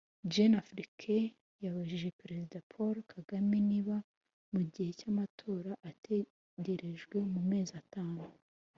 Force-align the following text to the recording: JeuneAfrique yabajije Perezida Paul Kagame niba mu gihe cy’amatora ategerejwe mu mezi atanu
JeuneAfrique 0.33 1.17
yabajije 1.63 2.15
Perezida 2.21 2.57
Paul 2.71 2.95
Kagame 3.13 3.57
niba 3.69 3.95
mu 4.53 4.61
gihe 4.73 4.91
cy’amatora 4.99 5.71
ategerejwe 5.89 7.17
mu 7.33 7.41
mezi 7.51 7.71
atanu 7.83 8.21